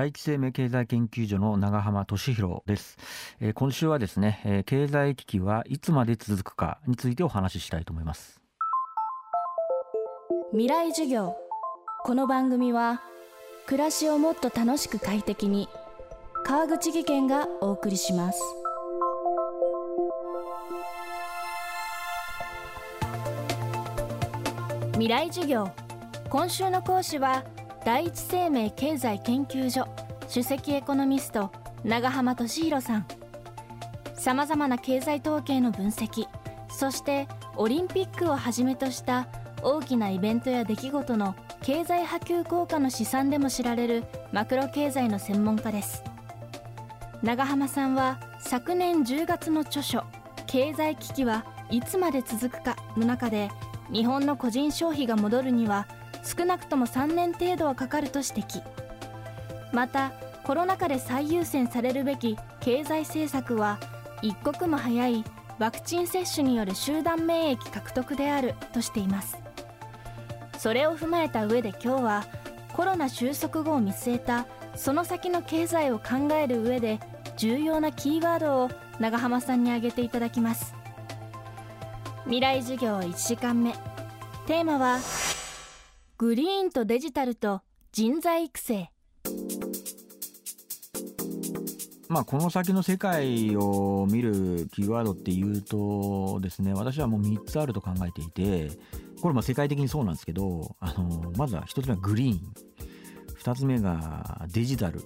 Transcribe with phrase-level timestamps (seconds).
[0.00, 2.96] 第一生命経済研究所の長浜俊弘です、
[3.38, 8.40] えー、今週はですね、えー、経済危機はいつまで続くかについてお話ししたいと思います。
[10.52, 11.36] 未来授業。
[12.02, 13.02] この番組は
[13.66, 15.68] 暮らしをもっと楽しく快適に
[16.46, 18.40] 川口義賢がお送りします。
[24.92, 25.70] 未来授業。
[26.30, 27.44] 今週の講師は
[27.84, 29.88] 第一生命経済研究所
[30.28, 31.50] 首席エコノミスト
[31.82, 33.06] 長浜俊弘さん。
[34.14, 36.26] さまざまな経済統計の分析
[36.68, 37.26] そして
[37.56, 39.28] オリンピックをはじめとした
[39.62, 46.04] 大きなイベントや出来事の経済波及効果の試算でも知られるマクロ経済の専門家です。
[47.22, 50.04] 長浜さんは昨年10月の著書
[50.46, 53.50] 「経済危機はいつまで続くか」の中で
[53.90, 55.86] 日本の個人消費が戻るには
[56.22, 58.62] 少なくとも3年程度はかかると指摘。
[59.72, 60.12] また
[60.42, 63.78] コロナ禍で最優先されるべき経済政策は
[64.22, 65.24] 一刻も早い
[65.58, 69.38] ワクチン接種による集団免疫獲得であるとしています。
[70.58, 72.24] それを踏まえた上で今日は
[72.74, 77.00] コロナ収束後を見据えたその先の経済を考える上で
[77.36, 80.74] 重要なキーワードを長浜さんに挙げていただきます。
[82.24, 83.72] 未来授業1時間目。
[84.46, 84.98] テーマは
[86.20, 88.90] グリーンとデジタルと人材育成。
[92.10, 98.70] まあ、この先の世界を見るキーワードっていうとですね私はもう3つあると考えていて
[99.22, 102.40] これま世界的にそうなんですけどあのまずは1つ目はグリーン。
[103.42, 105.00] 2つ目がデジタル。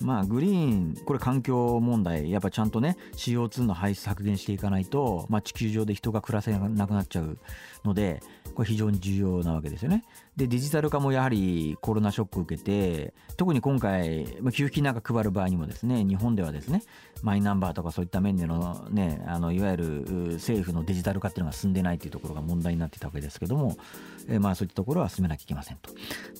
[0.00, 7.38] まあグリーンこれ環境問題やっぱちゃんとね CO2 の排出削減していかないと、まあ、地球上で人が暮らせなくなっちゃう
[7.84, 8.22] ので
[8.54, 10.04] これ非常に重要なわけですよね。
[10.36, 16.82] でデジタル化もやはりコロナショックを受けて特に今回まあ給付金なんか配る場合にもですね日本ではですね
[17.22, 19.84] マイナンバーとかそういった面でのねあのいわゆる
[20.34, 23.76] 政府のデジタル化っていうのが進んでないっていうところが問題になってたわけですけども、
[24.28, 25.90] えまあそういったところは進めなきゃいけませんと。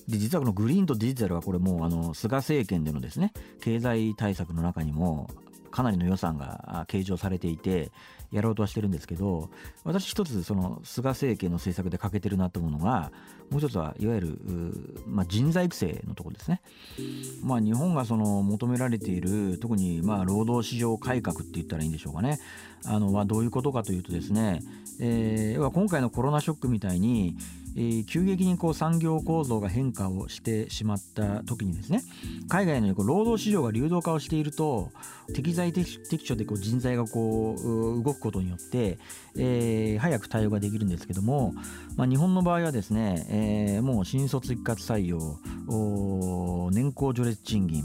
[0.07, 5.29] で実はこのグリーンとデジタルはこれもうあの菅政権でのですね経済対策の中にも
[5.71, 7.91] かなりの予算が計上されていて
[8.31, 9.49] やろうとはしてるんですけど
[9.83, 13.11] 私一つその菅政権の政策で欠けてるなと思うのが
[13.49, 14.39] もう一つはいわゆる、
[15.05, 16.61] まあ、人材育成のところですね。
[17.43, 22.39] まあ、日本がその求められている特にまあ労働市場改革って言ったらいいんでしょうかね
[22.85, 24.61] あの、まあ、どういうことかというとですね、
[24.99, 27.35] えー、今回のコロナショックみたいに
[27.75, 32.01] えー、急激にこう産業構造が変化をしてしまった時にですね
[32.47, 34.91] 海外のこう労働市場が流動化をしていると
[35.33, 38.97] 適材適所でこう人材がこう動くことによって、
[39.37, 41.53] えー、早く対応ができるんですけども、
[41.97, 45.37] まあ、日本の場合はですね、えー、もう新卒一括採用
[46.71, 47.83] 年功序列賃金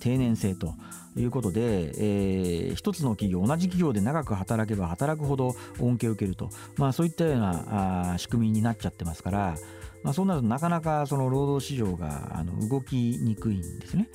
[0.00, 0.74] 定年制と
[1.16, 9.54] いうことで、えー、一つの企業同じ企業で長く働けば働くほど恩恵を受けると、まあ、そういったようなあ仕組みになっちゃってますから、
[10.02, 14.08] まあ、そうなるとなかなかその労働市場があの動きにくいんですね。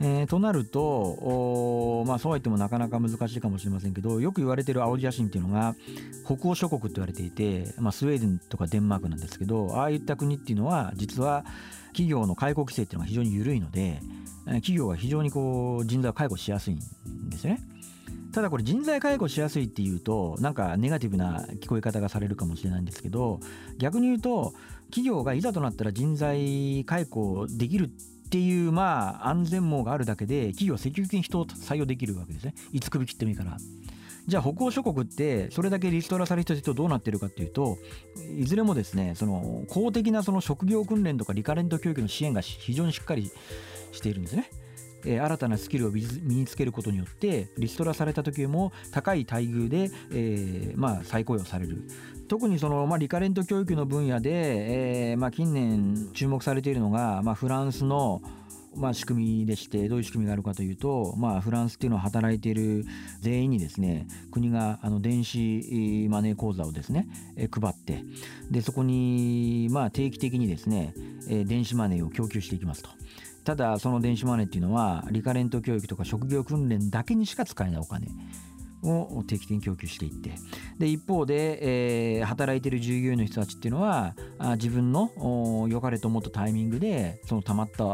[0.00, 5.74] えー、となると、まあ、そうは言ってもなかなか難しいかもしれませんけどよく言われてる青写真っていうのが
[6.24, 11.44] 北欧諸国って言われていて、まあ、スウェーデンとかデンマークなんですけどああいった国っていうのは実は
[11.88, 14.00] 企業の解雇規制っていうのが非常に緩いので
[14.46, 16.78] 企業が非常にこう人材を解雇しやすいん
[17.28, 17.60] ですね。
[18.32, 23.40] ただこれ人材解雇しやすいっていうとなんかネガティブな聞こえ方がされるかもしれないんですけど
[23.78, 24.52] 逆に言うと
[24.90, 27.90] 企業がいざとなったら人材解雇できる
[28.28, 33.56] っていうまあ安全網があるだけで企業は積極的に人を採用できるわけですねいつ首切ってもいいから
[34.26, 37.78] じゃあ北欧諸国ってそれだけリストラされた人どうなってるかっていうと
[38.36, 43.32] いずれもですねその公的なその職業訓練とかリカレント教育の支援が非常にしっかり
[43.92, 44.50] しているんですね。
[45.04, 51.82] え、新たなスキルを身につけることによってリストラされた時も高い待遇で、え、まあ、再雇用される
[52.28, 58.22] 特にその、まあ、リカレント教育の分野で、え、まあ、近年注目されているのが、まあ、フランスの
[58.76, 62.84] まあ、仕組みでしてどういう仕組みがあるかというと、まあ、フランスっていうのは働いている
[63.20, 68.04] 全員にですね国があの電子マネー口座をですねえ配って
[68.50, 70.94] でそこにまあ定期的にですね
[71.26, 72.90] 電子マネーを供給していきますと。
[73.48, 78.06] ただその電子マネーっていうのはリカレント教育とか職業訓練だけにしか使えないお金
[78.82, 80.34] を定期的に供給していって
[80.78, 87.84] で一方で、えー、働いてる従業員の人たちっていうのはあ自分の良かれと思ったタイミングでそのたまった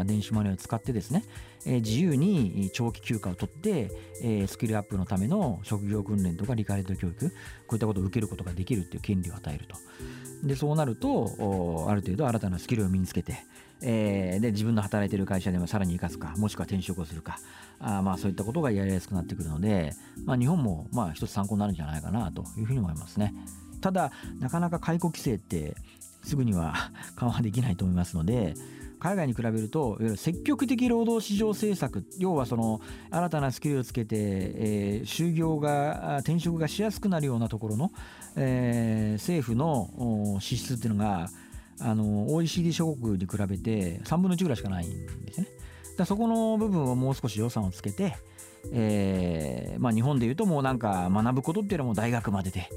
[0.00, 1.22] あ電子マネーを使ってですね、
[1.66, 3.92] えー、自由に長期休暇を取って、
[4.24, 7.34] えー、スキルアップのための職業訓練とかリカレント教育こ
[7.70, 9.76] ういったことを受けることができるっていう権利を与えると。
[10.42, 13.38] でそうなるとある程度新たなスキルを身につけて
[13.82, 17.38] えー、で自分の働いてる会社でもさらに生かすかもしくは転職をするか
[17.78, 19.92] あまあそういったことがやりやすくなってくるので、
[20.24, 23.34] まあ、日本もまあ一つ参考になるんじゃないかなというふうに思いますね。
[23.80, 25.76] ただなかなか解雇規制って
[26.24, 26.74] すぐには
[27.16, 28.54] 緩和できないと思いますので
[28.98, 32.80] 海外に比べるといわゆる積極的労働市場政策要はその
[33.10, 37.92] 新たなスキルをつけて、えー、就業が転職がしやすくなるようなところの、
[38.36, 41.28] えー、政府の支出っていうのが
[41.80, 45.48] あの OECD 諸国に比べて3分の1ぐらいしかないんですね。
[45.96, 48.16] だそこの部分をもう少し予算をつけて、
[48.72, 52.68] えーまあ、日本でいうともうなんか学ぶことっていうのはもう大学までで、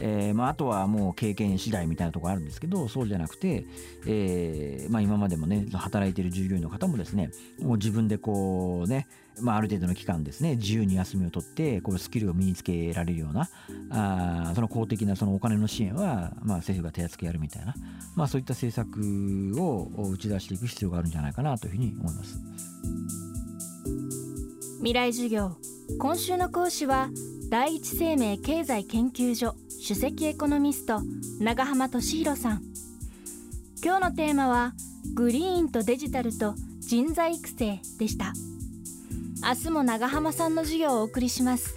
[0.00, 3.66] えーまあ、あとはもう経験次第みたいなところあるんですけどそうじゃなくて、
[4.06, 7.30] えーまあ、今までもね働いてる従業員の方もですね
[7.60, 9.06] もう自分でこうね、
[9.40, 13.48] まあ、ある程度の期間ですね自由に休みを取ってこうスキルを身につけられるような
[13.90, 17.74] あその公的なそのお金の支援は、まあ、政府が手厚くやるみたいな、
[18.16, 22.40] まあ、そういった政策を打ち出していく必要があるんじゃないかなというふうに思います。
[24.78, 25.58] 未来授業
[25.98, 27.10] 今週の講師は
[27.50, 29.54] 第一生命経済研究所
[29.90, 31.00] 首席エコノミスト
[31.40, 32.62] 長浜俊弘さん。
[33.84, 34.72] 今日のテーマは
[35.14, 38.32] グリーンとデジタルと人材育成でした。
[39.42, 41.76] 明日も長浜さんの授業をお送りします。